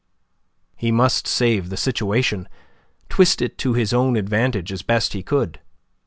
He 0.75 0.91
must 0.91 1.27
save 1.27 1.69
the 1.69 1.77
situation; 1.77 2.49
twist 3.07 3.39
it 3.39 3.59
to 3.59 3.75
his 3.75 3.93
own 3.93 4.15
advantage 4.15 4.71
as 4.71 4.81
best 4.81 5.13
he 5.13 5.21
could. 5.21 5.59